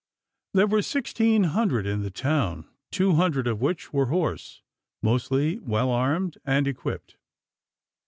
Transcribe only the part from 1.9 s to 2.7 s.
the town,